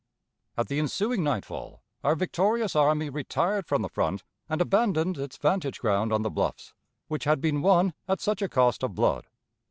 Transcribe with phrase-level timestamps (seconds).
[0.57, 5.79] At the ensuing nightfall our victorious army retired from the front and abandoned its vantage
[5.79, 6.73] ground on the bluffs,
[7.07, 9.27] which had been won at such a cost of blood.